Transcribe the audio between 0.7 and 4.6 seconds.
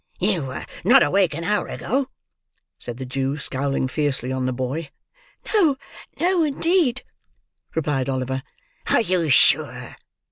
not awake an hour ago?" said the Jew, scowling fiercely on the